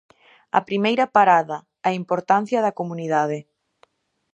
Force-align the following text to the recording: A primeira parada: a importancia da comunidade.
A 0.59 0.61
primeira 0.67 1.05
parada: 1.15 1.57
a 1.87 1.89
importancia 2.01 2.63
da 2.65 2.75
comunidade. 2.79 3.39